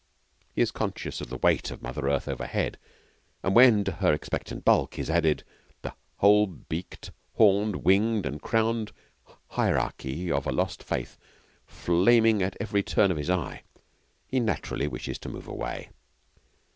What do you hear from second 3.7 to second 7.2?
to her expectant bulk is added the whole beaked,